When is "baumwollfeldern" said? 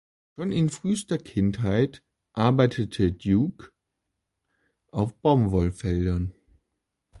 5.21-6.33